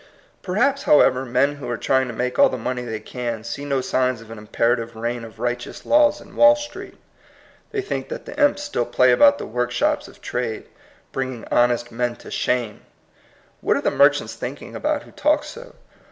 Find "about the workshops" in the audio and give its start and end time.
9.11-10.07